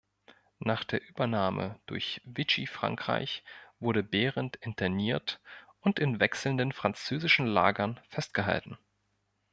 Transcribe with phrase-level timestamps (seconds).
[0.57, 3.43] Nach der Übernahme durch Vichy-Frankreich
[3.79, 5.39] wurde Behrendt interniert
[5.79, 8.79] und in wechselnden französischen Lagern festgehalten.